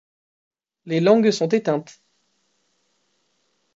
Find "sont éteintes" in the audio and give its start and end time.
1.29-2.01